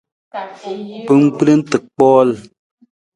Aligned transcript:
Kpinggbelang 1.07 1.61
ta 1.69 1.77
kpool. 1.91 2.29